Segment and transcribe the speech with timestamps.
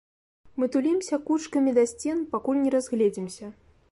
[0.61, 3.45] Мы тулімся кучкамі да сцен, пакуль не разгледзімся.